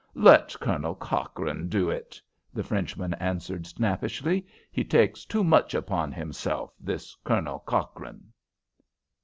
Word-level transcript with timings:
"Let 0.15 0.59
Colonel 0.59 0.95
Cochrane 0.95 1.69
do 1.69 1.91
it," 1.91 2.19
the 2.55 2.63
Frenchman 2.63 3.13
answered, 3.19 3.67
snappishly. 3.67 4.47
"He 4.71 4.83
takes 4.83 5.25
too 5.25 5.43
much 5.43 5.75
upon 5.75 6.11
himself, 6.11 6.73
this 6.79 7.13
Colonel 7.23 7.59
Cochrane." 7.59 8.33